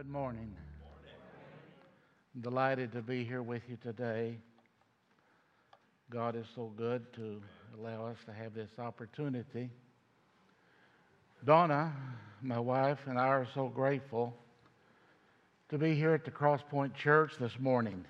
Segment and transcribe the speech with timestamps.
[0.00, 0.56] Good morning.
[2.34, 4.38] I'm delighted to be here with you today.
[6.08, 7.42] God is so good to
[7.78, 9.68] allow us to have this opportunity.
[11.44, 11.92] Donna,
[12.40, 14.34] my wife, and I are so grateful
[15.68, 18.06] to be here at the CrossPoint Church this morning.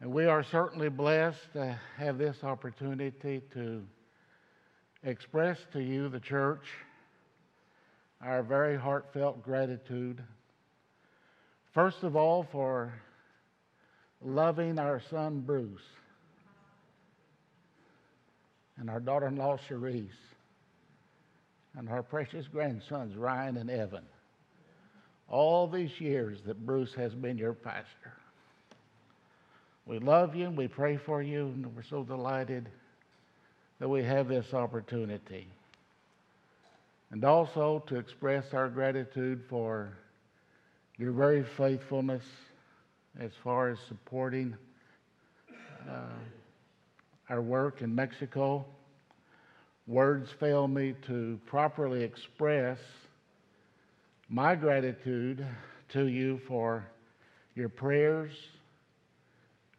[0.00, 3.84] And we are certainly blessed to have this opportunity to
[5.04, 6.64] express to you, the church,
[8.22, 10.22] our very heartfelt gratitude.
[11.74, 12.92] First of all, for
[14.20, 15.80] loving our son Bruce
[18.78, 20.08] and our daughter in law Cherise
[21.76, 24.04] and our precious grandsons Ryan and Evan.
[25.28, 28.12] All these years that Bruce has been your pastor.
[29.86, 32.68] We love you and we pray for you, and we're so delighted
[33.80, 35.48] that we have this opportunity.
[37.12, 39.92] And also to express our gratitude for
[40.96, 42.22] your very faithfulness
[43.20, 44.56] as far as supporting
[45.86, 46.14] uh,
[47.28, 48.64] our work in Mexico.
[49.86, 52.78] Words fail me to properly express
[54.30, 55.44] my gratitude
[55.90, 56.86] to you for
[57.54, 58.32] your prayers,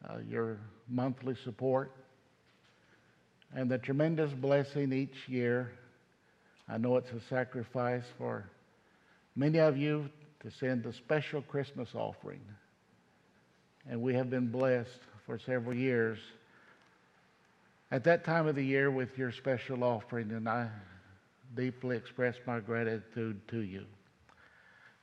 [0.08, 1.92] uh, your monthly support,
[3.56, 5.72] and the tremendous blessing each year.
[6.68, 8.46] I know it's a sacrifice for
[9.36, 10.10] many of you
[10.42, 12.42] to send a special Christmas offering.
[13.90, 16.20] And we have been blessed for several years
[17.92, 20.70] at that time of the year with your special offering, and I
[21.56, 23.86] deeply express my gratitude to you.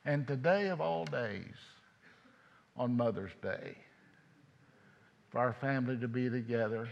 [0.03, 1.55] And today of all days,
[2.75, 3.77] on Mother's Day,
[5.29, 6.89] for our family to be together.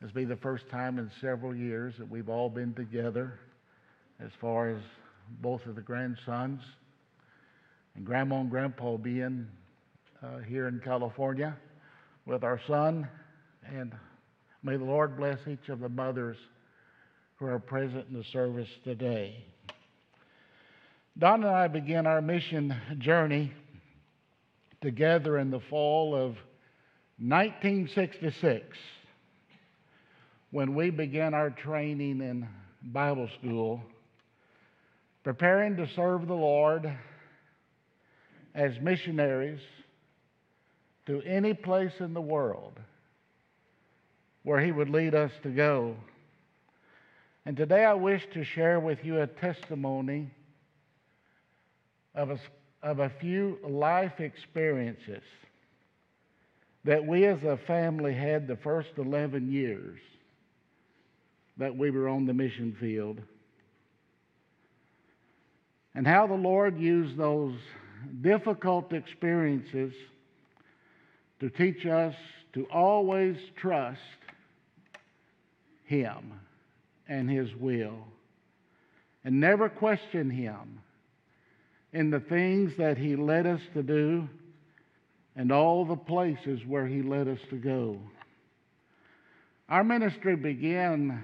[0.00, 3.38] This will be the first time in several years that we've all been together
[4.18, 4.80] as far as
[5.42, 6.62] both of the grandsons
[7.94, 9.46] and grandma and grandpa being
[10.22, 11.54] uh, here in California
[12.24, 13.06] with our son.
[13.66, 13.92] And
[14.62, 16.38] may the Lord bless each of the mothers
[17.36, 19.44] who are present in the service today.
[21.18, 23.52] Don and I began our mission journey
[24.80, 26.36] together in the fall of
[27.18, 28.78] 1966
[30.50, 32.48] when we began our training in
[32.82, 33.82] Bible school,
[35.22, 36.92] preparing to serve the Lord
[38.54, 39.60] as missionaries
[41.06, 42.78] to any place in the world
[44.42, 45.96] where He would lead us to go.
[47.46, 50.30] And today I wish to share with you a testimony
[52.14, 52.38] of a,
[52.82, 55.22] of a few life experiences
[56.84, 60.00] that we as a family had the first 11 years
[61.60, 63.20] that we were on the mission field.
[65.94, 67.54] And how the Lord used those
[68.22, 69.92] difficult experiences
[71.38, 72.14] to teach us
[72.54, 74.00] to always trust
[75.84, 76.32] Him
[77.06, 77.98] and His will
[79.22, 80.80] and never question Him
[81.92, 84.26] in the things that He led us to do
[85.36, 87.98] and all the places where He led us to go.
[89.68, 91.22] Our ministry began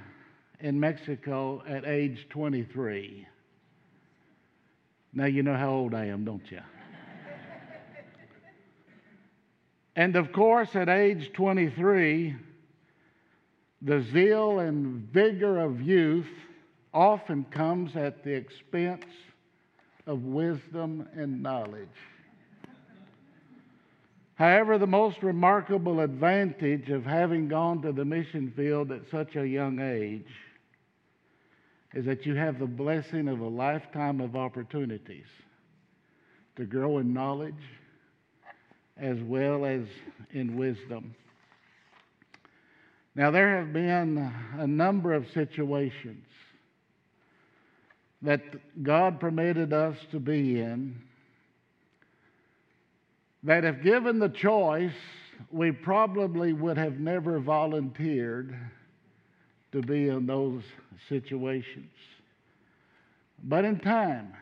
[0.60, 3.26] in Mexico at age 23.
[5.12, 6.60] Now you know how old I am, don't you?
[9.96, 12.36] and of course, at age 23,
[13.82, 16.26] the zeal and vigor of youth
[16.92, 19.04] often comes at the expense
[20.06, 21.88] of wisdom and knowledge.
[24.36, 29.46] However, the most remarkable advantage of having gone to the mission field at such a
[29.46, 30.26] young age
[31.96, 35.24] is that you have the blessing of a lifetime of opportunities
[36.54, 37.54] to grow in knowledge
[38.98, 39.80] as well as
[40.32, 41.14] in wisdom.
[43.14, 46.26] Now, there have been a number of situations
[48.20, 48.42] that
[48.82, 51.00] God permitted us to be in
[53.42, 54.92] that if given the choice,
[55.50, 58.54] we probably would have never volunteered
[59.72, 60.62] to be in those
[61.08, 61.90] situations.
[63.42, 64.32] But in time,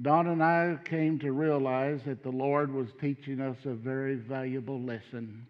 [0.00, 4.80] Don and I came to realize that the Lord was teaching us a very valuable
[4.80, 5.46] lesson,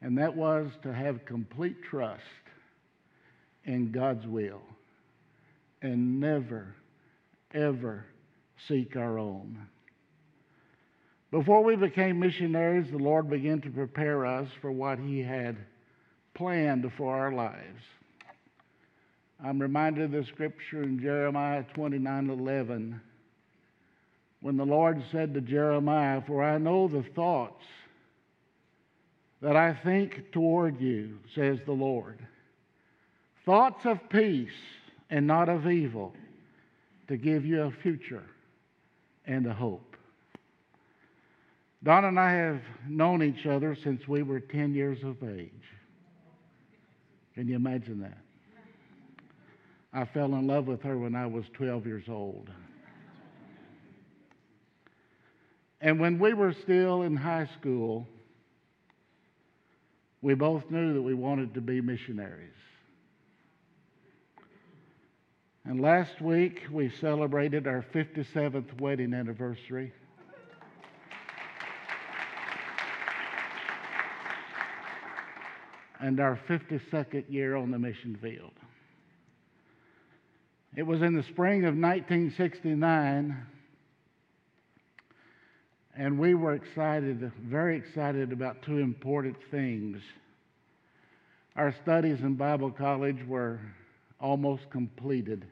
[0.00, 2.22] and that was to have complete trust
[3.64, 4.62] in God's will
[5.82, 6.74] and never,
[7.52, 8.06] ever
[8.66, 9.66] seek our own.
[11.30, 15.58] Before we became missionaries, the Lord began to prepare us for what He had
[16.38, 17.82] planned for our lives.
[19.44, 23.00] I'm reminded of the scripture in Jeremiah 29 11
[24.40, 27.64] when the Lord said to Jeremiah, For I know the thoughts
[29.42, 32.18] that I think toward you, says the Lord.
[33.44, 34.48] Thoughts of peace
[35.10, 36.14] and not of evil,
[37.08, 38.24] to give you a future
[39.26, 39.96] and a hope.
[41.82, 45.50] Don and I have known each other since we were 10 years of age.
[47.38, 48.18] Can you imagine that?
[49.92, 52.50] I fell in love with her when I was 12 years old.
[55.80, 58.08] And when we were still in high school,
[60.20, 62.50] we both knew that we wanted to be missionaries.
[65.64, 69.92] And last week we celebrated our 57th wedding anniversary.
[76.00, 78.52] And our 52nd year on the mission field.
[80.76, 83.46] It was in the spring of 1969,
[85.96, 90.00] and we were excited, very excited about two important things.
[91.56, 93.58] Our studies in Bible college were
[94.20, 95.44] almost completed.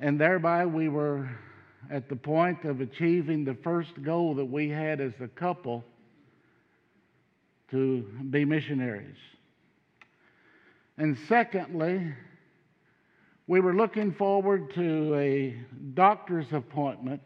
[0.00, 1.30] And thereby we were
[1.90, 5.84] at the point of achieving the first goal that we had as a couple
[7.74, 9.16] to be missionaries.
[10.96, 12.14] And secondly,
[13.48, 15.56] we were looking forward to a
[15.94, 17.20] doctor's appointment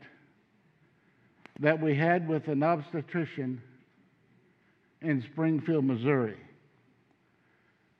[1.60, 3.60] that we had with an obstetrician
[5.02, 6.38] in Springfield, Missouri.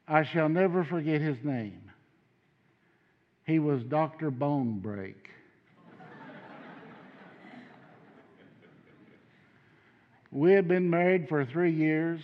[0.09, 1.83] I shall never forget his name.
[3.45, 4.31] He was Dr.
[4.31, 5.17] Bonebreak.
[10.33, 12.23] we had been married for three years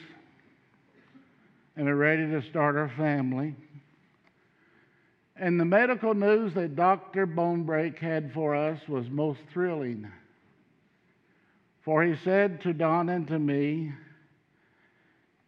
[1.76, 3.54] and are ready to start our family.
[5.36, 7.26] And the medical news that Dr.
[7.26, 10.10] Bonebreak had for us was most thrilling.
[11.84, 13.92] For he said to Don and to me,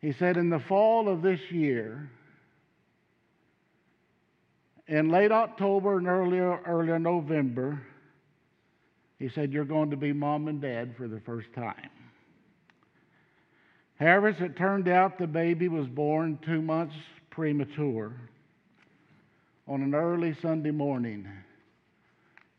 [0.01, 2.11] he said, in the fall of this year,
[4.89, 7.81] in late October and earlier, earlier November,
[9.19, 11.91] he said, You're going to be mom and dad for the first time.
[13.99, 16.95] However, as it turned out, the baby was born two months
[17.31, 18.13] premature
[19.67, 21.27] on an early Sunday morning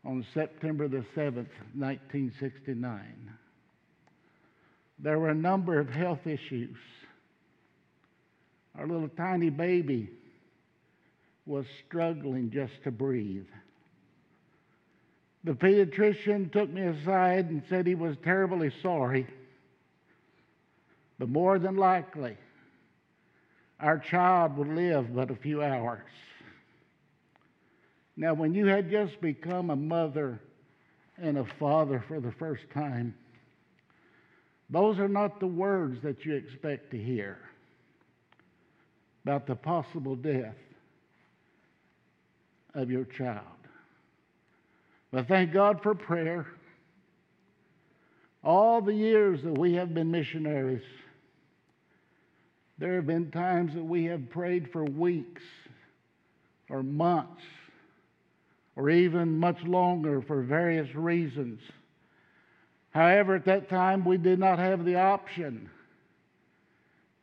[0.04, 3.32] on September the 7th, 1969.
[4.98, 6.76] There were a number of health issues.
[8.76, 10.10] Our little tiny baby
[11.46, 13.46] was struggling just to breathe.
[15.44, 19.26] The pediatrician took me aside and said he was terribly sorry,
[21.18, 22.36] but more than likely,
[23.80, 26.02] our child would live but a few hours.
[28.16, 30.40] Now, when you had just become a mother
[31.16, 33.14] and a father for the first time,
[34.70, 37.38] those are not the words that you expect to hear
[39.24, 40.56] about the possible death
[42.74, 43.44] of your child.
[45.10, 46.46] But thank God for prayer.
[48.44, 50.82] All the years that we have been missionaries,
[52.78, 55.42] there have been times that we have prayed for weeks
[56.70, 57.42] or months
[58.76, 61.60] or even much longer for various reasons.
[62.90, 65.68] However, at that time, we did not have the option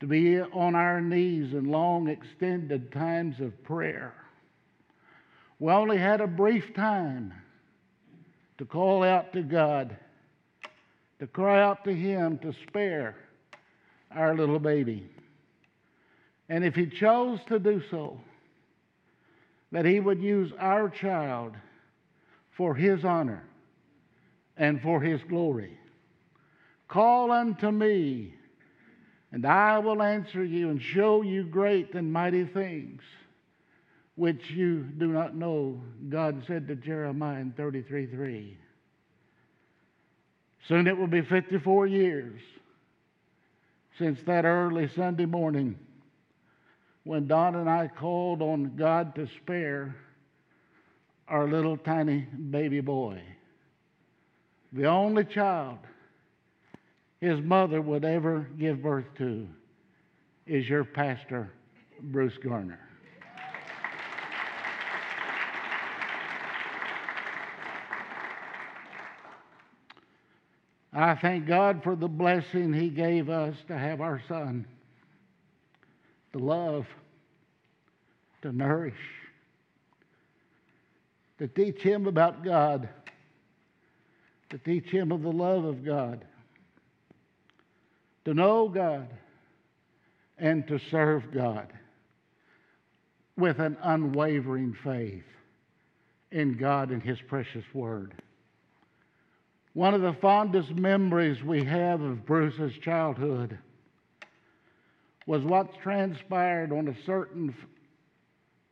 [0.01, 4.13] to be on our knees in long, extended times of prayer.
[5.59, 7.33] We only had a brief time
[8.57, 9.95] to call out to God,
[11.19, 13.15] to cry out to Him to spare
[14.11, 15.09] our little baby.
[16.49, 18.19] And if He chose to do so,
[19.71, 21.55] that He would use our child
[22.51, 23.43] for His honor
[24.57, 25.77] and for His glory.
[26.87, 28.33] Call unto me,
[29.31, 33.01] and I will answer you and show you great and mighty things
[34.15, 38.57] which you do not know, God said to Jeremiah in 33 3.
[40.67, 42.39] Soon it will be 54 years
[43.97, 45.77] since that early Sunday morning
[47.05, 49.95] when Don and I called on God to spare
[51.29, 53.21] our little tiny baby boy,
[54.73, 55.79] the only child
[57.21, 59.47] his mother would ever give birth to
[60.45, 61.51] is your pastor,
[61.99, 62.79] Bruce Garner.
[70.93, 74.65] I thank God for the blessing He gave us to have our son,
[76.35, 76.85] to love,
[78.41, 78.93] to nourish,
[81.39, 82.89] to teach him about God,
[84.49, 86.25] to teach him of the love of God,
[88.25, 89.07] to know God,
[90.37, 91.71] and to serve God
[93.37, 95.23] with an unwavering faith
[96.31, 98.13] in God and His precious Word.
[99.71, 103.57] One of the fondest memories we have of Bruce's childhood
[105.25, 107.55] was what transpired on a certain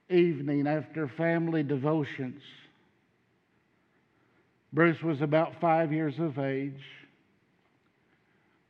[0.09, 2.41] evening after family devotions.
[4.71, 6.81] Bruce was about five years of age.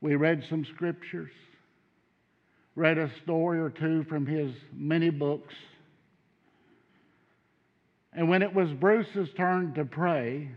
[0.02, 1.32] We read some scriptures,
[2.76, 5.54] read a story or two from his many books.
[8.14, 10.50] And when it was Bruce's turn to pray,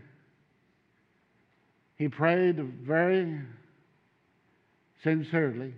[1.95, 3.41] he prayed very
[5.03, 5.73] sincerely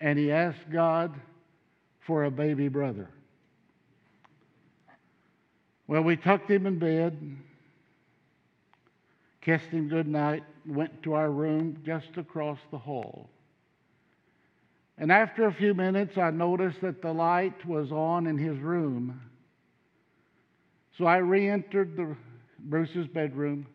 [0.00, 1.14] and he asked God
[2.06, 3.08] for a baby brother.
[5.86, 7.36] Well, we tucked him in bed,
[9.40, 13.30] kissed him good night, went to our room just across the hall.
[14.98, 19.20] And after a few minutes, I noticed that the light was on in his room.
[20.98, 22.16] So I re entered the,
[22.58, 23.66] Bruce's bedroom.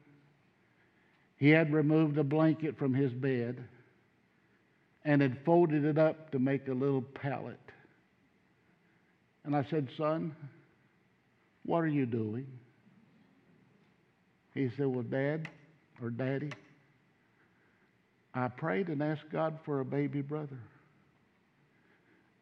[1.38, 3.64] He had removed a blanket from his bed
[5.06, 7.60] and had folded it up to make a little pallet.
[9.44, 10.36] And I said, Son,
[11.66, 12.48] what are you doing?
[14.54, 15.50] He said, Well, Dad
[16.02, 16.52] or Daddy,
[18.34, 20.60] I prayed and asked God for a baby brother.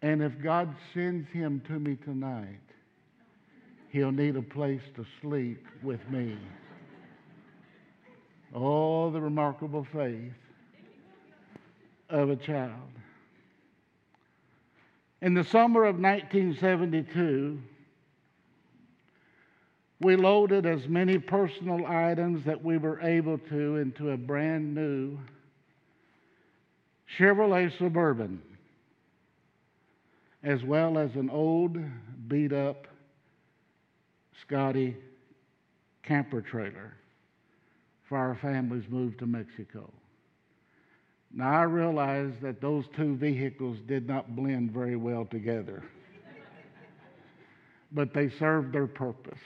[0.01, 2.59] And if God sends him to me tonight,
[3.89, 6.37] he'll need a place to sleep with me.
[8.53, 10.33] Oh, the remarkable faith
[12.11, 12.91] of a child.
[15.21, 17.59] In the summer of 1972,
[20.01, 25.17] we loaded as many personal items that we were able to into a brand new
[27.17, 28.41] Chevrolet Suburban,
[30.43, 31.77] as well as an old,
[32.27, 32.87] beat up
[34.41, 34.97] Scotty
[36.03, 36.93] camper trailer
[38.09, 39.91] for our family's move to Mexico.
[41.33, 45.83] Now, I realize that those two vehicles did not blend very well together,
[47.91, 49.39] but they served their purpose.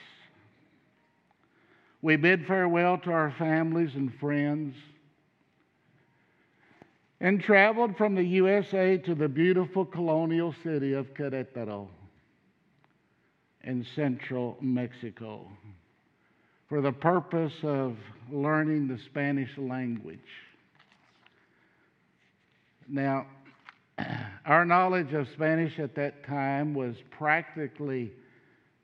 [2.02, 4.74] We bid farewell to our families and friends
[7.20, 11.88] and traveled from the USA to the beautiful colonial city of Querétaro
[13.64, 15.48] in central Mexico
[16.68, 17.96] for the purpose of
[18.30, 20.18] learning the Spanish language.
[22.88, 23.26] Now,
[24.46, 28.12] our knowledge of Spanish at that time was practically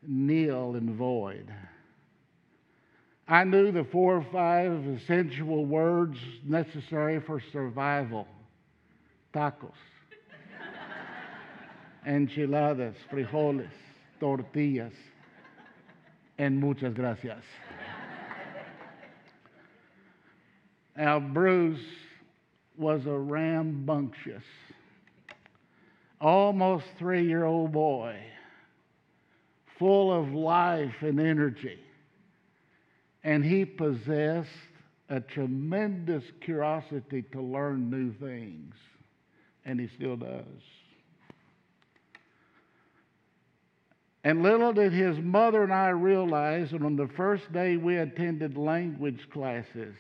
[0.07, 1.53] nil and void.
[3.29, 8.27] I knew the four or five essential words necessary for survival
[9.33, 9.71] tacos,
[12.07, 13.71] enchiladas, frijoles,
[14.21, 14.93] tortillas,
[16.39, 17.43] and muchas gracias.
[20.95, 21.81] Now, Bruce
[22.77, 24.45] was a rambunctious,
[26.21, 28.17] almost three year old boy,
[29.79, 31.79] full of life and energy.
[33.25, 34.51] And he possessed
[35.09, 38.75] a tremendous curiosity to learn new things,
[39.65, 40.63] and he still does.
[44.25, 48.57] And little did his mother and I realize that on the first day we attended
[48.57, 49.95] language classes,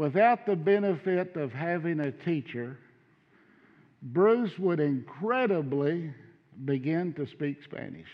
[0.00, 2.78] without the benefit of having a teacher,
[4.00, 6.10] Bruce would incredibly
[6.64, 8.08] begin to speak Spanish.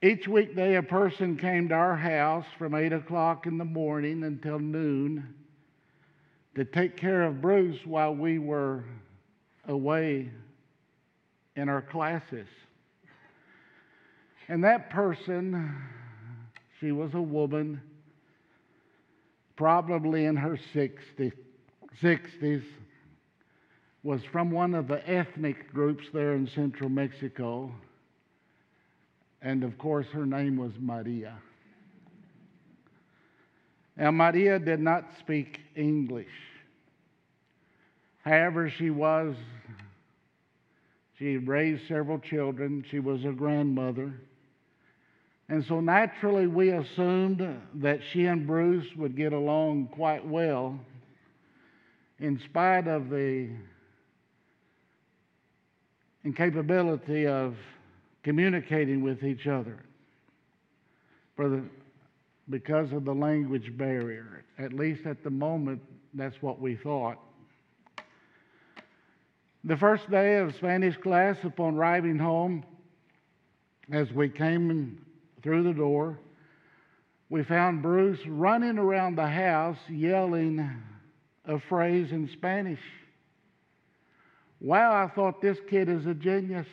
[0.00, 4.60] Each weekday, a person came to our house from 8 o'clock in the morning until
[4.60, 5.34] noon
[6.54, 8.84] to take care of Bruce while we were
[9.66, 10.30] away
[11.56, 12.46] in our classes.
[14.46, 15.76] And that person,
[16.78, 17.80] she was a woman,
[19.56, 21.32] probably in her 60s,
[22.02, 22.64] 60s,
[24.02, 27.72] was from one of the ethnic groups there in central Mexico.
[29.40, 31.36] And of course, her name was Maria.
[33.96, 36.26] Now, Maria did not speak English.
[38.24, 39.36] However, she was,
[41.18, 42.84] she raised several children.
[42.90, 44.14] She was a grandmother.
[45.48, 50.78] And so naturally, we assumed that she and Bruce would get along quite well,
[52.18, 53.50] in spite of the
[56.24, 57.56] incapability of
[58.22, 59.78] communicating with each other
[61.36, 61.62] for the,
[62.48, 64.44] because of the language barrier.
[64.58, 65.82] At least at the moment,
[66.14, 67.18] that's what we thought.
[69.64, 72.64] The first day of Spanish class, upon arriving home,
[73.90, 75.04] as we came
[75.44, 76.18] through the door,
[77.28, 80.68] we found Bruce running around the house yelling
[81.44, 82.80] a phrase in Spanish.
[84.60, 86.66] Wow, I thought this kid is a genius.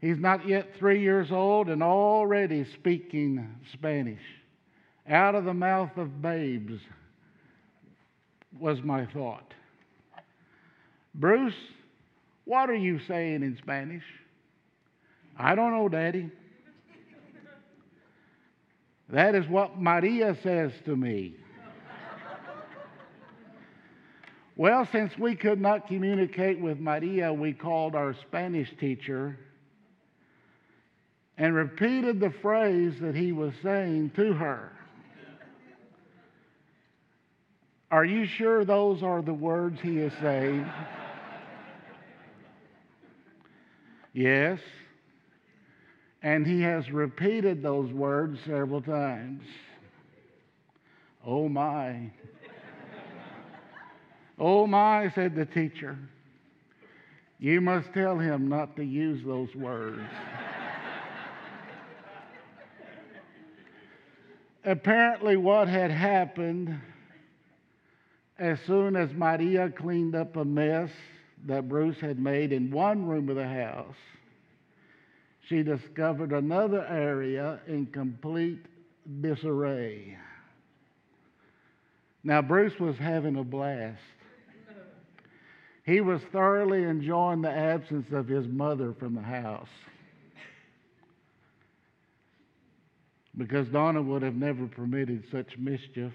[0.00, 4.22] He's not yet three years old and already speaking Spanish.
[5.08, 6.80] Out of the mouth of babes,
[8.58, 9.54] was my thought.
[11.14, 11.54] Bruce,
[12.44, 14.04] what are you saying in Spanish?
[15.38, 16.30] I don't know, Daddy.
[19.08, 21.34] That is what Maria says to me.
[24.56, 29.38] well, since we could not communicate with Maria, we called our Spanish teacher
[31.36, 34.72] and repeated the phrase that he was saying to her.
[37.90, 40.66] Are you sure those are the words he is saying?
[44.14, 44.58] yes.
[46.22, 49.42] And he has repeated those words several times.
[51.26, 52.10] Oh my.
[54.38, 55.98] oh my, said the teacher.
[57.38, 60.00] You must tell him not to use those words.
[64.64, 66.80] Apparently, what had happened
[68.38, 70.90] as soon as Maria cleaned up a mess
[71.46, 73.96] that Bruce had made in one room of the house,
[75.52, 78.64] she discovered another area in complete
[79.20, 80.16] disarray.
[82.24, 84.00] Now, Bruce was having a blast.
[85.84, 89.68] He was thoroughly enjoying the absence of his mother from the house.
[93.36, 96.14] Because Donna would have never permitted such mischief.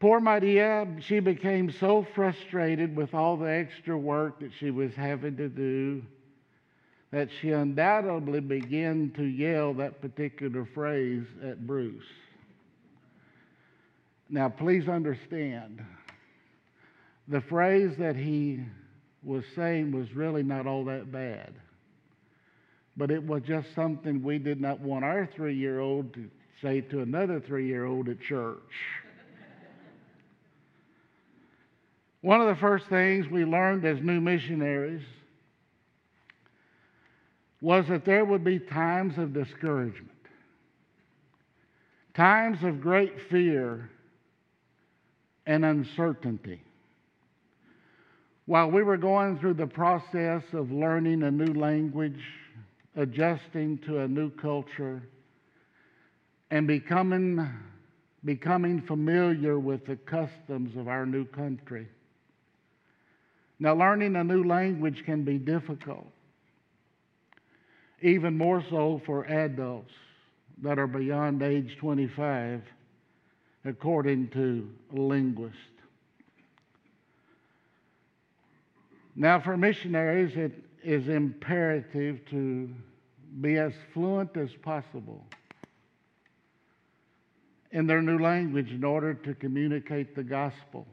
[0.00, 5.36] Poor Maria, she became so frustrated with all the extra work that she was having
[5.36, 6.02] to do
[7.10, 12.04] that she undoubtedly began to yell that particular phrase at Bruce.
[14.28, 15.82] Now, please understand,
[17.28, 18.60] the phrase that he
[19.22, 21.54] was saying was really not all that bad.
[22.96, 26.28] But it was just something we did not want our three year old to
[26.60, 28.58] say to another three year old at church.
[32.20, 35.04] One of the first things we learned as new missionaries
[37.60, 40.10] was that there would be times of discouragement,
[42.14, 43.90] times of great fear
[45.46, 46.62] and uncertainty.
[48.46, 52.20] While we were going through the process of learning a new language,
[52.96, 55.02] adjusting to a new culture,
[56.50, 57.46] and becoming,
[58.24, 61.88] becoming familiar with the customs of our new country.
[63.58, 66.06] Now, learning a new language can be difficult
[68.00, 69.92] even more so for adults
[70.62, 72.62] that are beyond age 25,
[73.64, 75.58] according to linguists.
[79.14, 82.70] Now, for missionaries, it is imperative to
[83.40, 85.24] be as fluent as possible
[87.72, 90.86] in their new language in order to communicate the gospel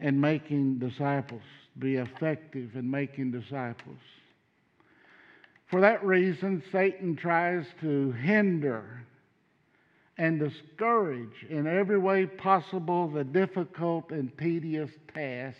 [0.00, 1.42] and making disciples,
[1.78, 3.98] be effective in making disciples.
[5.66, 9.02] For that reason, Satan tries to hinder
[10.18, 15.58] and discourage in every way possible the difficult and tedious task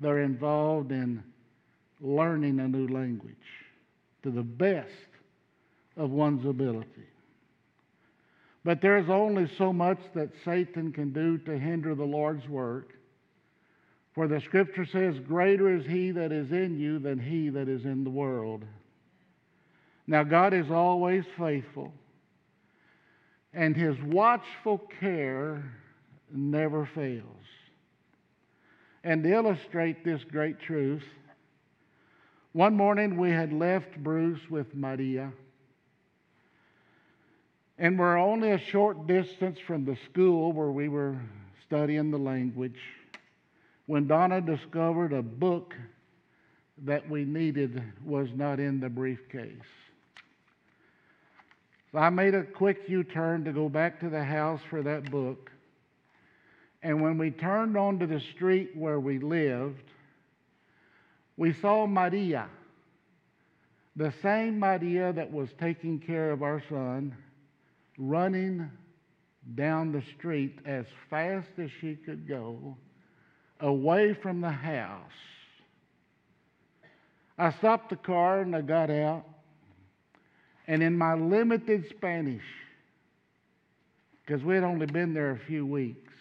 [0.00, 1.22] they're involved in
[2.00, 3.34] learning a new language
[4.22, 4.88] to the best
[5.96, 7.06] of one's ability.
[8.64, 12.94] But there's only so much that Satan can do to hinder the Lord's work.
[14.14, 17.84] For the scripture says, Greater is he that is in you than he that is
[17.84, 18.64] in the world.
[20.06, 21.92] Now, God is always faithful,
[23.54, 25.72] and his watchful care
[26.32, 27.24] never fails.
[29.04, 31.04] And to illustrate this great truth,
[32.52, 35.32] one morning we had left Bruce with Maria,
[37.78, 41.16] and we're only a short distance from the school where we were
[41.64, 42.80] studying the language
[43.90, 45.74] when Donna discovered a book
[46.84, 49.66] that we needed was not in the briefcase.
[51.90, 55.10] So I made a quick U turn to go back to the house for that
[55.10, 55.50] book.
[56.84, 59.82] And when we turned onto the street where we lived,
[61.36, 62.46] we saw Maria,
[63.96, 67.12] the same Maria that was taking care of our son,
[67.98, 68.70] running
[69.56, 72.76] down the street as fast as she could go,
[73.60, 75.00] away from the house.
[77.38, 79.24] I stopped the car and I got out,
[80.66, 82.44] and in my limited Spanish,
[84.24, 86.12] because we had only been there a few weeks,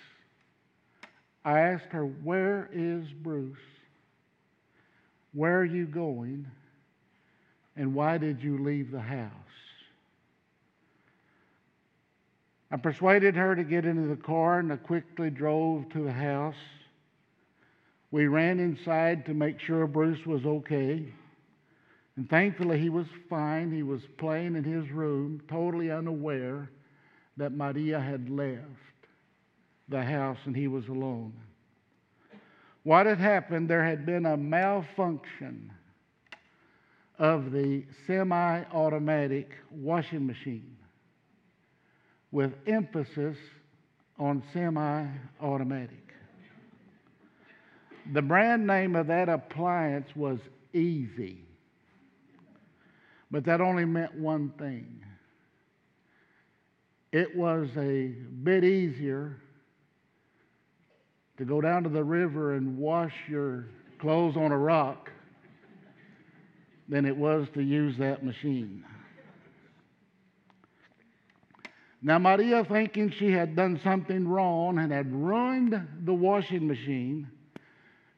[1.44, 3.58] I asked her, Where is Bruce?
[5.34, 6.48] Where are you going?
[7.76, 9.32] And why did you leave the house?
[12.72, 16.56] I persuaded her to get into the car and I quickly drove to the house.
[18.12, 21.14] We ran inside to make sure Bruce was okay.
[22.16, 23.72] And thankfully, he was fine.
[23.72, 26.70] He was playing in his room, totally unaware
[27.38, 28.66] that Maria had left
[29.88, 31.34] the house and he was alone.
[32.84, 35.72] What had happened, there had been a malfunction
[37.18, 40.78] of the semi automatic washing machine
[42.32, 43.38] with emphasis
[44.18, 45.08] on semi
[45.42, 46.14] automatic.
[48.12, 50.40] The brand name of that appliance was
[50.72, 51.44] Easy,
[53.32, 55.04] but that only meant one thing
[57.12, 58.10] it was a
[58.44, 59.38] bit easier
[61.38, 63.66] to go down to the river and wash your
[64.00, 65.10] clothes on a rock
[66.88, 68.86] than it was to use that machine.
[72.02, 77.28] Now, Maria, thinking she had done something wrong and had ruined the washing machine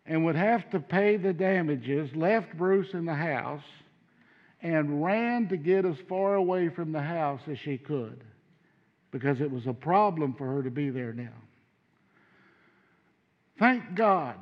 [0.05, 3.63] and would have to pay the damages, left Bruce in the house
[4.61, 8.23] and ran to get as far away from the house as she could
[9.11, 11.33] because it was a problem for her to be there now.
[13.59, 14.37] Thank God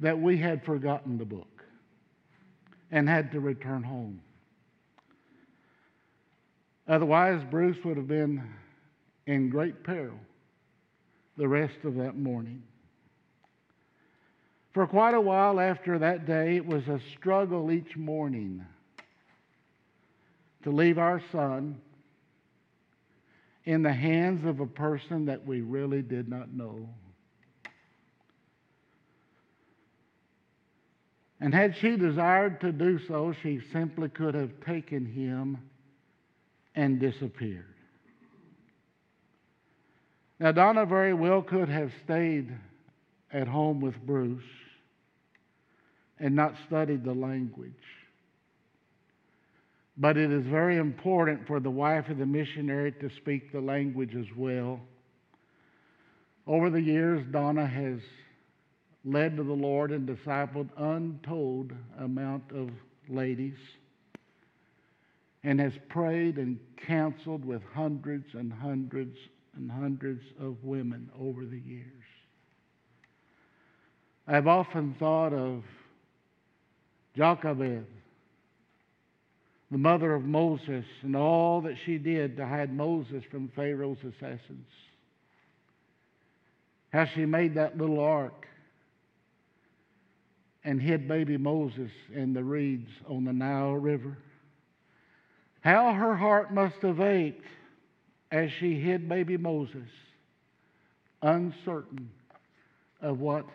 [0.00, 1.64] that we had forgotten the book
[2.90, 4.20] and had to return home.
[6.88, 8.42] Otherwise, Bruce would have been
[9.26, 10.18] in great peril
[11.36, 12.62] the rest of that morning.
[14.76, 18.62] For quite a while after that day, it was a struggle each morning
[20.64, 21.80] to leave our son
[23.64, 26.90] in the hands of a person that we really did not know.
[31.40, 35.56] And had she desired to do so, she simply could have taken him
[36.74, 37.64] and disappeared.
[40.38, 42.54] Now, Donna very well could have stayed
[43.32, 44.44] at home with Bruce
[46.18, 47.72] and not studied the language.
[49.98, 54.14] But it is very important for the wife of the missionary to speak the language
[54.14, 54.80] as well.
[56.46, 58.00] Over the years, Donna has
[59.04, 62.70] led to the Lord and discipled untold amount of
[63.08, 63.56] ladies
[65.44, 69.16] and has prayed and counseled with hundreds and hundreds
[69.54, 71.86] and hundreds of women over the years.
[74.26, 75.62] I've often thought of
[77.16, 77.86] Jochebed,
[79.70, 84.68] the mother of Moses, and all that she did to hide Moses from Pharaoh's assassins.
[86.92, 88.46] How she made that little ark
[90.62, 94.18] and hid baby Moses in the reeds on the Nile River.
[95.60, 97.44] How her heart must have ached
[98.30, 99.88] as she hid baby Moses,
[101.22, 102.10] uncertain
[103.00, 103.46] of what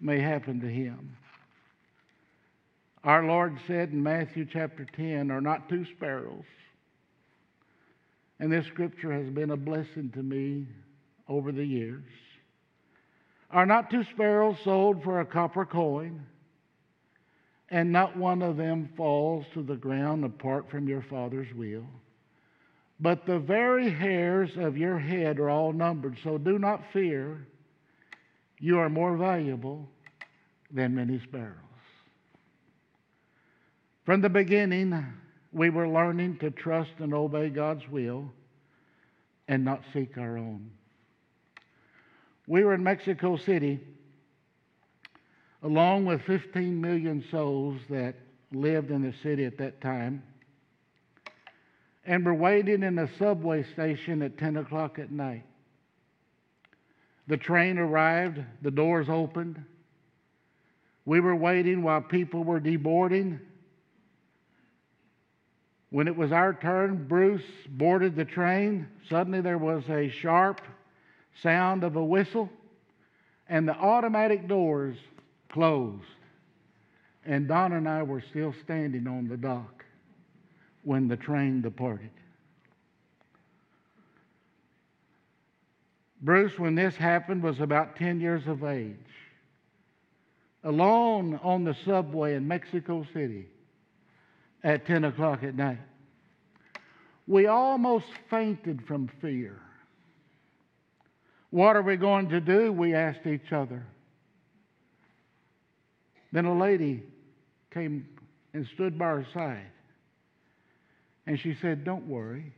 [0.00, 1.16] may happen to him.
[3.02, 6.44] Our Lord said in Matthew chapter 10, are not two sparrows.
[8.38, 10.66] And this scripture has been a blessing to me
[11.28, 12.04] over the years.
[13.50, 16.26] Are not two sparrows sold for a copper coin?
[17.70, 21.86] and not one of them falls to the ground apart from your Father's will.
[22.98, 27.46] But the very hairs of your head are all numbered, so do not fear.
[28.58, 29.88] You are more valuable
[30.70, 31.69] than many sparrows.
[34.10, 35.06] From the beginning,
[35.52, 38.28] we were learning to trust and obey God's will
[39.46, 40.72] and not seek our own.
[42.48, 43.78] We were in Mexico City
[45.62, 48.16] along with 15 million souls that
[48.50, 50.24] lived in the city at that time,
[52.04, 55.44] and were waiting in a subway station at 10 o'clock at night.
[57.28, 59.64] The train arrived, the doors opened.
[61.04, 63.38] We were waiting while people were deboarding.
[65.90, 68.86] When it was our turn, Bruce boarded the train.
[69.08, 70.60] Suddenly there was a sharp
[71.42, 72.48] sound of a whistle,
[73.48, 74.96] and the automatic doors
[75.48, 76.04] closed.
[77.26, 79.84] And Don and I were still standing on the dock
[80.84, 82.10] when the train departed.
[86.22, 88.94] Bruce, when this happened, was about 10 years of age,
[90.62, 93.46] alone on the subway in Mexico City
[94.62, 95.78] at 10 o'clock at night.
[97.26, 99.60] We almost fainted from fear.
[101.50, 102.72] What are we going to do?
[102.72, 103.86] We asked each other.
[106.32, 107.02] Then a lady
[107.72, 108.06] came
[108.54, 109.66] and stood by our side.
[111.26, 112.52] And she said, Don't worry.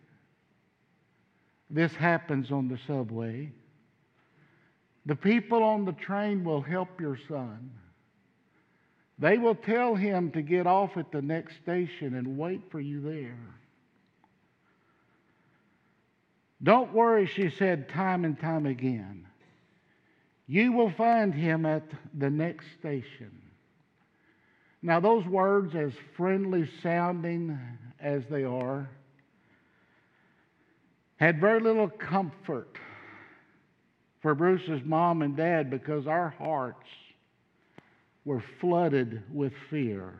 [1.70, 3.50] This happens on the subway.
[5.06, 7.70] The people on the train will help your son.
[9.22, 13.00] They will tell him to get off at the next station and wait for you
[13.00, 13.38] there.
[16.60, 19.28] Don't worry, she said time and time again.
[20.48, 23.30] You will find him at the next station.
[24.82, 27.56] Now, those words, as friendly sounding
[28.00, 28.90] as they are,
[31.14, 32.76] had very little comfort
[34.20, 36.88] for Bruce's mom and dad because our hearts
[38.24, 40.14] were flooded with fear.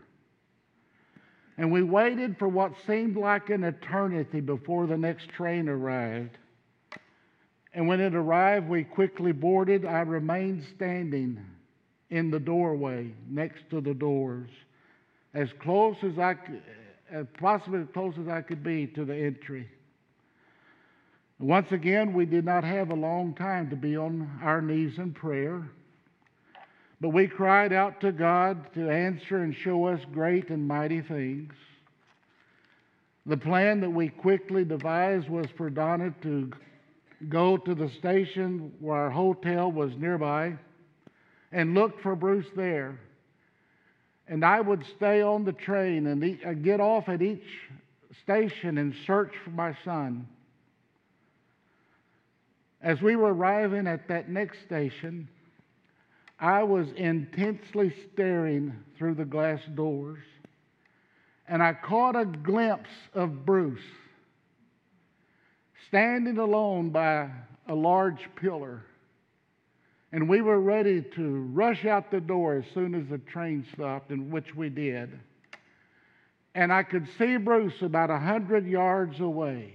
[1.59, 6.39] And we waited for what seemed like an eternity before the next train arrived.
[7.75, 9.85] And when it arrived, we quickly boarded.
[9.85, 11.45] I remained standing
[12.11, 14.51] in the doorway next to the doors,
[15.35, 16.63] as close as I could,
[17.39, 19.69] possibly as close as I could be to the entry.
[21.39, 25.13] Once again, we did not have a long time to be on our knees in
[25.13, 25.69] prayer,
[27.03, 31.53] but we cried out to God to answer and show us great and mighty things.
[33.27, 36.53] The plan that we quickly devised was for Donna to
[37.29, 40.55] go to the station where our hotel was nearby
[41.51, 43.01] and look for Bruce there.
[44.29, 47.43] And I would stay on the train and uh, get off at each
[48.23, 50.29] station and search for my son.
[52.81, 55.29] As we were arriving at that next station,
[56.43, 60.25] I was intensely staring through the glass doors,
[61.47, 63.79] and I caught a glimpse of Bruce
[65.87, 67.31] standing alone by
[67.69, 68.83] a large pillar.
[70.11, 74.11] And we were ready to rush out the door as soon as the train stopped,
[74.11, 75.17] and which we did.
[76.57, 79.75] And I could see Bruce about a hundred yards away.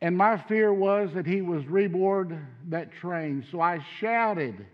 [0.00, 3.44] And my fear was that he was reboard that train.
[3.50, 4.66] So I shouted.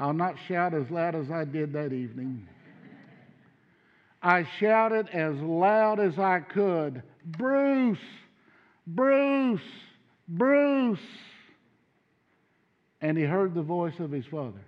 [0.00, 2.48] I'll not shout as loud as I did that evening.
[4.22, 7.98] I shouted as loud as I could Bruce,
[8.86, 9.60] Bruce,
[10.26, 10.98] Bruce.
[13.02, 14.64] And he heard the voice of his father,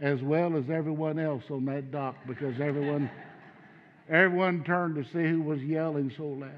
[0.00, 3.10] as well as everyone else on that dock, because everyone,
[4.10, 6.50] everyone turned to see who was yelling so loud.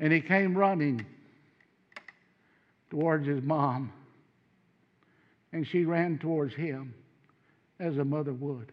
[0.00, 1.06] And he came running
[2.90, 3.92] towards his mom.
[5.52, 6.94] And she ran towards him
[7.80, 8.72] as a mother would.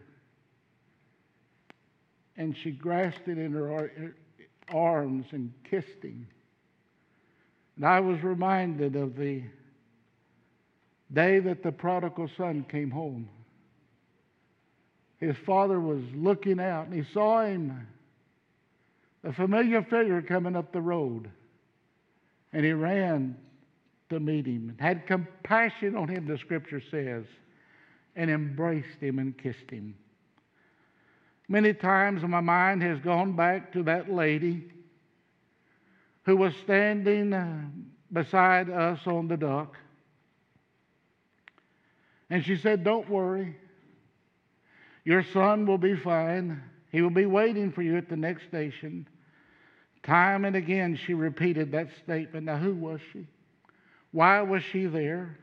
[2.36, 4.14] And she grasped it in her
[4.72, 6.26] arms and kissed him.
[7.76, 9.42] And I was reminded of the
[11.12, 13.28] day that the prodigal son came home.
[15.18, 17.86] His father was looking out and he saw him
[19.24, 21.30] a familiar figure coming up the road.
[22.52, 23.36] And he ran
[24.10, 27.24] to meet him and had compassion on him, the scripture says,
[28.14, 29.94] and embraced him and kissed him.
[31.48, 34.70] Many times my mind has gone back to that lady
[36.24, 37.62] who was standing uh,
[38.12, 39.76] beside us on the dock.
[42.30, 43.56] And she said, Don't worry.
[45.04, 46.60] Your son will be fine.
[46.90, 49.06] He will be waiting for you at the next station.
[50.02, 52.46] Time and again she repeated that statement.
[52.46, 53.26] Now, who was she?
[54.16, 55.36] Why was she there?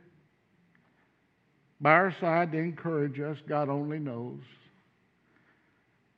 [1.80, 4.40] By our side to encourage us, God only knows.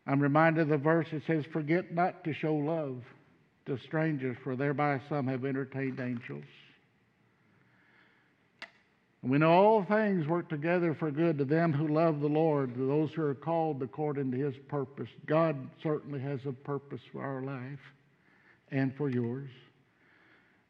[0.08, 3.04] I'm reminded of the verse that says, Forget not to show love
[3.66, 6.46] to strangers, for thereby some have entertained angels.
[9.22, 12.74] And we know all things work together for good to them who love the Lord,
[12.76, 15.10] to those who are called according to his purpose.
[15.26, 17.82] God certainly has a purpose for our life
[18.72, 19.50] and for yours.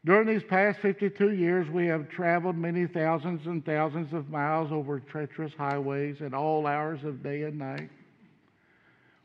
[0.06, 5.00] During these past 52 years, we have traveled many thousands and thousands of miles over
[5.00, 7.90] treacherous highways at all hours of day and night.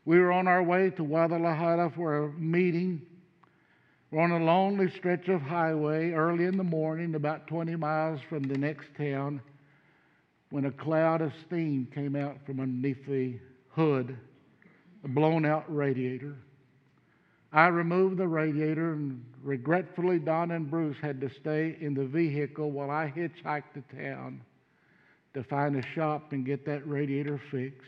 [0.05, 3.03] We were on our way to Guadalajara for a meeting
[4.09, 8.43] We're on a lonely stretch of highway early in the morning, about 20 miles from
[8.43, 9.39] the next town,
[10.49, 13.39] when a cloud of steam came out from underneath the
[13.69, 14.17] hood,
[15.05, 16.35] a blown out radiator.
[17.53, 22.71] I removed the radiator, and regretfully, Don and Bruce had to stay in the vehicle
[22.71, 24.41] while I hitchhiked to town
[25.33, 27.87] to find a shop and get that radiator fixed.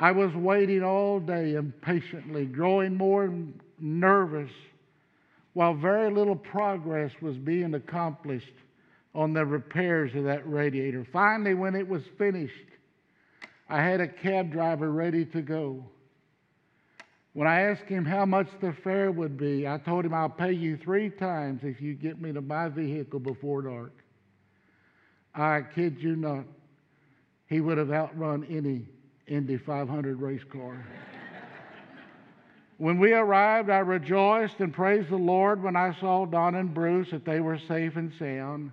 [0.00, 3.32] I was waiting all day impatiently, growing more
[3.80, 4.50] nervous,
[5.54, 8.52] while very little progress was being accomplished
[9.14, 11.04] on the repairs of that radiator.
[11.12, 12.54] Finally, when it was finished,
[13.68, 15.84] I had a cab driver ready to go.
[17.38, 20.50] When I asked him how much the fare would be, I told him I'll pay
[20.50, 23.92] you three times if you get me to my vehicle before dark.
[25.36, 26.46] I kid you not,
[27.46, 28.88] he would have outrun any
[29.28, 30.84] Indy 500 race car.
[32.78, 37.12] when we arrived, I rejoiced and praised the Lord when I saw Don and Bruce
[37.12, 38.72] that they were safe and sound.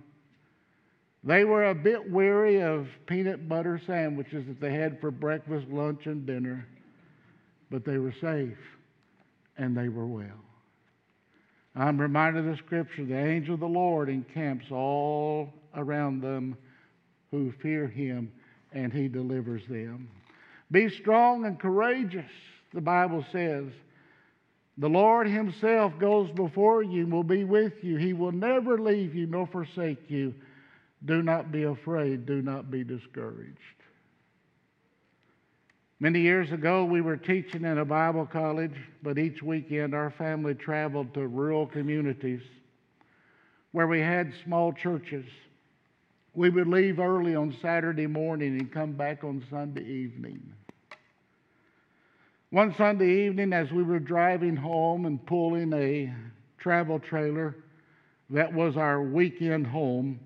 [1.23, 6.07] They were a bit weary of peanut butter sandwiches that they had for breakfast, lunch,
[6.07, 6.65] and dinner,
[7.69, 8.57] but they were safe
[9.57, 10.43] and they were well.
[11.75, 16.57] I'm reminded of the scripture the angel of the Lord encamps all around them
[17.31, 18.31] who fear him,
[18.71, 20.09] and he delivers them.
[20.71, 22.31] Be strong and courageous,
[22.73, 23.65] the Bible says.
[24.77, 27.97] The Lord Himself goes before you and will be with you.
[27.97, 30.33] He will never leave you nor forsake you.
[31.05, 32.25] Do not be afraid.
[32.25, 33.59] Do not be discouraged.
[35.99, 40.53] Many years ago, we were teaching in a Bible college, but each weekend our family
[40.53, 42.41] traveled to rural communities
[43.71, 45.25] where we had small churches.
[46.33, 50.53] We would leave early on Saturday morning and come back on Sunday evening.
[52.49, 56.13] One Sunday evening, as we were driving home and pulling a
[56.57, 57.55] travel trailer
[58.31, 60.19] that was our weekend home,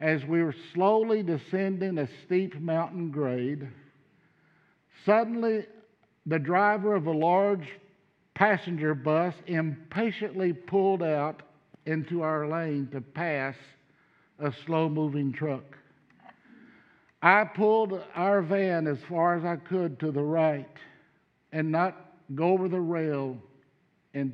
[0.00, 3.68] as we were slowly descending a steep mountain grade,
[5.04, 5.66] suddenly
[6.26, 7.68] the driver of a large
[8.34, 11.42] passenger bus impatiently pulled out
[11.86, 13.54] into our lane to pass
[14.38, 15.76] a slow moving truck.
[17.22, 20.68] I pulled our van as far as I could to the right
[21.52, 23.36] and not go over the rail
[24.14, 24.32] and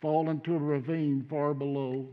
[0.00, 2.06] fall into a ravine far below.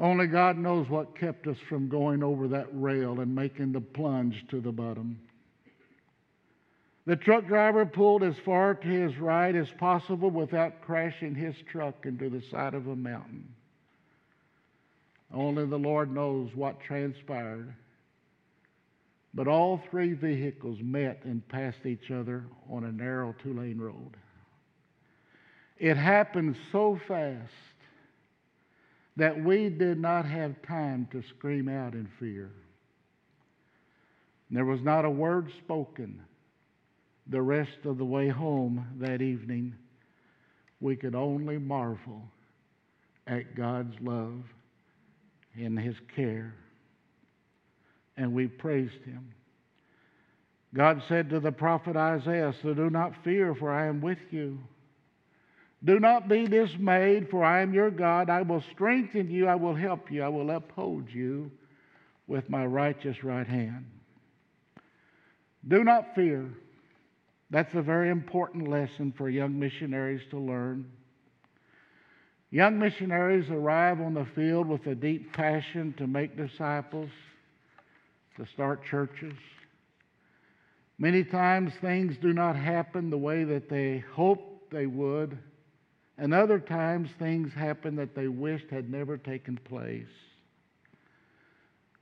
[0.00, 4.46] Only God knows what kept us from going over that rail and making the plunge
[4.48, 5.20] to the bottom.
[7.04, 12.06] The truck driver pulled as far to his right as possible without crashing his truck
[12.06, 13.46] into the side of a mountain.
[15.32, 17.74] Only the Lord knows what transpired.
[19.34, 24.16] But all three vehicles met and passed each other on a narrow two lane road.
[25.78, 27.52] It happened so fast
[29.16, 32.50] that we did not have time to scream out in fear.
[34.50, 36.22] There was not a word spoken
[37.26, 39.74] the rest of the way home that evening.
[40.80, 42.22] We could only marvel
[43.26, 44.42] at God's love
[45.56, 46.54] and His care
[48.20, 49.32] and we praised him.
[50.74, 54.58] God said to the prophet Isaiah, So do not fear, for I am with you.
[55.82, 58.28] Do not be dismayed, for I am your God.
[58.28, 61.50] I will strengthen you, I will help you, I will uphold you
[62.26, 63.86] with my righteous right hand.
[65.66, 66.50] Do not fear.
[67.50, 70.90] That's a very important lesson for young missionaries to learn.
[72.50, 77.10] Young missionaries arrive on the field with a deep passion to make disciples
[78.36, 79.34] to start churches.
[80.98, 85.38] Many times things do not happen the way that they hoped they would,
[86.20, 90.04] and other times things happen that they wished had never taken place.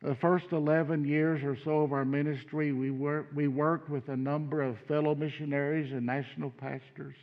[0.03, 4.17] The first 11 years or so of our ministry, we, work, we worked with a
[4.17, 7.15] number of fellow missionaries and national pastors,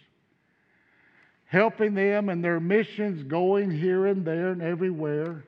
[1.48, 5.44] helping them in their missions, going here and there and everywhere,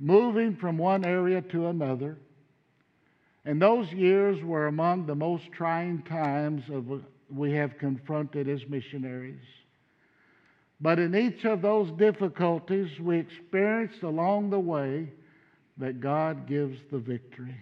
[0.00, 2.18] moving from one area to another.
[3.44, 9.38] And those years were among the most trying times of, we have confronted as missionaries.
[10.80, 15.12] But in each of those difficulties, we experienced along the way
[15.78, 17.56] that God gives the victory.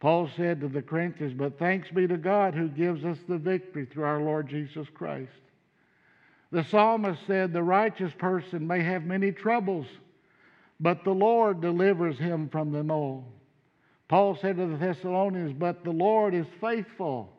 [0.00, 3.86] Paul said to the Corinthians, But thanks be to God who gives us the victory
[3.86, 5.30] through our Lord Jesus Christ.
[6.50, 9.86] The psalmist said, The righteous person may have many troubles,
[10.80, 13.24] but the Lord delivers him from them all.
[14.08, 17.32] Paul said to the Thessalonians, But the Lord is faithful.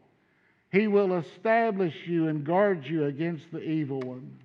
[0.74, 4.39] He will establish you and guard you against the evil one.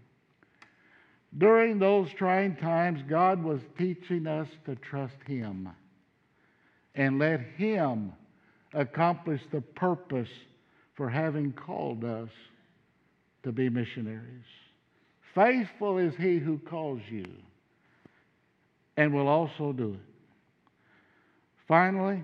[1.38, 5.70] During those trying times, God was teaching us to trust Him
[6.94, 8.12] and let Him
[8.74, 10.28] accomplish the purpose
[10.96, 12.28] for having called us
[13.44, 14.44] to be missionaries.
[15.34, 17.24] Faithful is He who calls you
[18.98, 20.14] and will also do it.
[21.66, 22.22] Finally,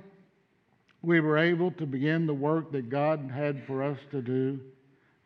[1.04, 4.60] we were able to begin the work that God had for us to do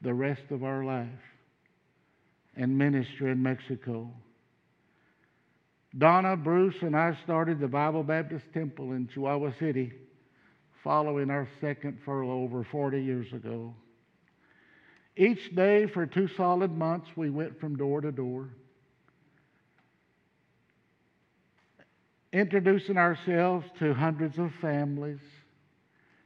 [0.02, 1.08] the rest of our life
[2.56, 4.10] and ministry in Mexico.
[5.96, 9.92] Donna, Bruce, and I started the Bible Baptist Temple in Chihuahua City
[10.84, 13.74] following our second furlough over 40 years ago.
[15.16, 18.50] Each day for two solid months, we went from door to door,
[22.32, 25.18] introducing ourselves to hundreds of families,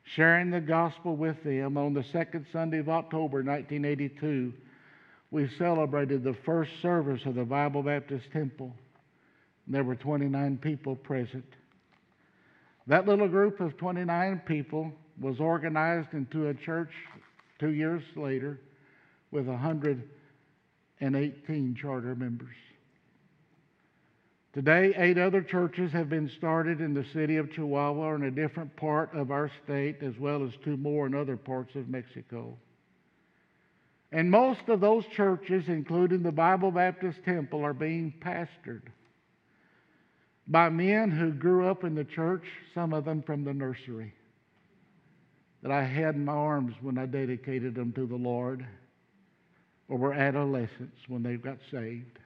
[0.05, 1.77] sharing the gospel with them.
[1.77, 4.53] On the second Sunday of October 1982,
[5.31, 8.73] we celebrated the first service of the Bible Baptist Temple.
[9.67, 11.47] There were 29 people present.
[12.87, 16.91] That little group of 29 people was organized into a church
[17.59, 18.61] two years later
[19.31, 22.55] with 118 charter members.
[24.53, 28.77] Today, eight other churches have been started in the city of Chihuahua in a different
[28.77, 32.59] part of our state, as well as two more in other parts of Mexico.
[34.13, 38.83] And most of those churches, including the Bible Baptist Temple, are being pastored
[40.47, 42.45] by men who grew up in the church,
[42.75, 44.13] some of them from the nursery,
[45.63, 48.67] that I had in my arms when I dedicated them to the Lord,
[49.89, 52.19] or were adolescents when they got saved.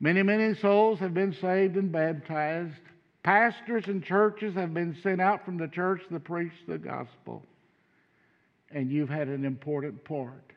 [0.00, 2.80] Many, many souls have been saved and baptized.
[3.22, 7.44] Pastors and churches have been sent out from the church to preach the gospel
[8.72, 10.52] and you've had an important part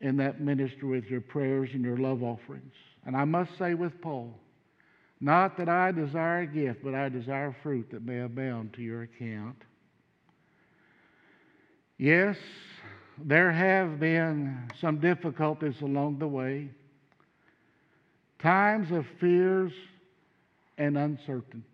[0.00, 2.74] in that ministry with your prayers and your love offerings.
[3.06, 4.34] And I must say with Paul,
[5.20, 9.02] not that I desire a gift, but I desire fruit that may abound to your
[9.02, 9.56] account.
[11.98, 12.36] Yes,
[13.18, 16.70] there have been some difficulties along the way,
[18.42, 19.72] times of fears
[20.76, 21.64] and uncertainties.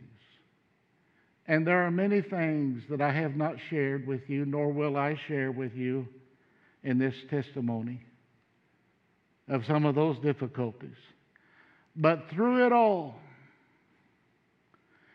[1.46, 5.18] And there are many things that I have not shared with you, nor will I
[5.26, 6.06] share with you
[6.84, 8.02] in this testimony
[9.48, 10.96] of some of those difficulties.
[11.96, 13.18] But through it all,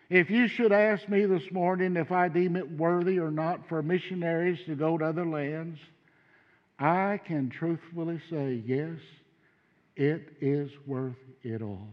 [0.10, 3.82] if you should ask me this morning if I deem it worthy or not for
[3.84, 5.80] missionaries to go to other lands,
[6.80, 8.98] I can truthfully say, yes,
[9.96, 11.88] it is worth it all.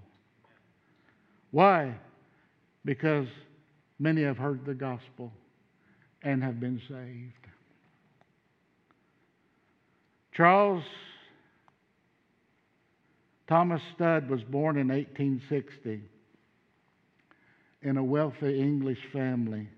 [1.50, 1.96] Why?
[2.84, 3.26] Because
[4.00, 5.30] Many have heard the gospel
[6.22, 7.46] and have been saved.
[10.32, 10.82] Charles
[13.46, 16.00] Thomas Studd was born in 1860
[17.82, 19.68] in a wealthy English family.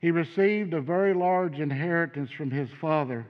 [0.00, 3.26] He received a very large inheritance from his father,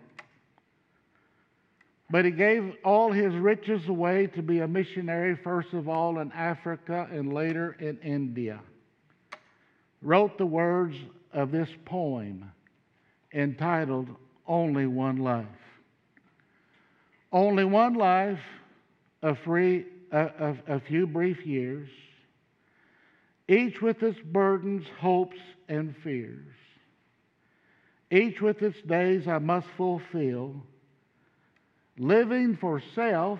[2.10, 6.32] but he gave all his riches away to be a missionary, first of all in
[6.32, 8.60] Africa and later in India
[10.02, 10.96] wrote the words
[11.32, 12.50] of this poem
[13.32, 14.08] entitled
[14.46, 15.46] Only One Life.
[17.32, 18.40] Only one life,
[19.22, 21.88] a, free, a, a, a few brief years,
[23.48, 25.38] each with its burdens, hopes,
[25.68, 26.54] and fears.
[28.10, 30.64] Each with its days I must fulfill,
[32.00, 33.38] living for self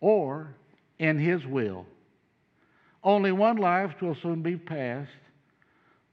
[0.00, 0.54] or
[1.00, 1.84] in His will.
[3.02, 5.10] Only one life will soon be past,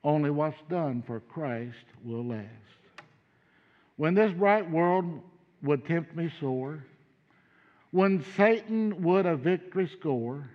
[0.03, 2.47] only what's done for Christ will last.
[3.97, 5.21] When this bright world
[5.61, 6.83] would tempt me sore,
[7.91, 10.49] when Satan would a victory score,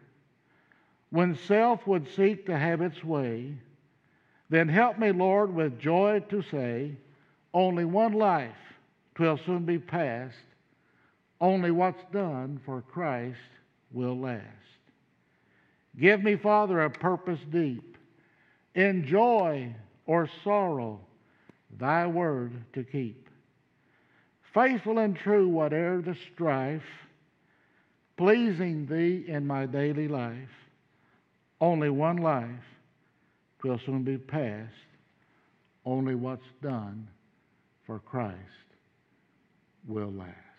[1.11, 3.55] when self would seek to have its way,
[4.49, 6.97] then help me, Lord, with joy to say,
[7.55, 8.57] only one life,
[9.14, 10.37] twill soon be past,
[11.43, 13.36] only what's done for Christ
[13.90, 14.47] will last.
[16.01, 17.99] Give me, Father, a purpose deep
[18.74, 19.74] in joy
[20.07, 21.01] or sorrow,
[21.78, 23.28] thy word to keep.
[24.55, 26.82] Faithful and true, whate'er the strife,
[28.16, 30.36] pleasing thee in my daily life.
[31.61, 32.49] Only one life
[33.64, 34.72] will soon be past,
[35.84, 37.09] only what's done
[37.84, 38.38] for Christ
[39.86, 40.51] will last.